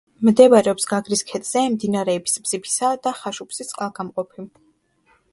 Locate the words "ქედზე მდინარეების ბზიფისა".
1.31-2.89